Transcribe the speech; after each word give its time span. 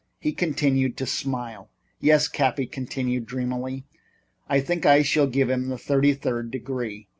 He 0.19 0.31
continued 0.33 0.97
to 0.97 1.05
smile. 1.05 1.69
"Yes," 1.99 2.27
Cappy 2.27 2.65
continued 2.65 3.27
dreamily, 3.27 3.83
"I 4.49 4.59
think 4.59 4.83
I 4.83 5.03
shall 5.03 5.27
give 5.27 5.47
him 5.47 5.69
the 5.69 5.77
thirty 5.77 6.15
third 6.15 6.49
degree. 6.49 7.07